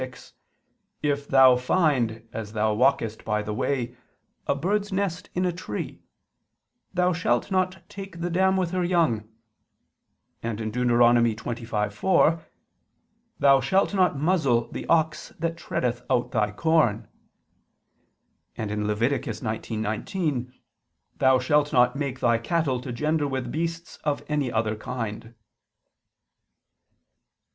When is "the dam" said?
8.19-8.57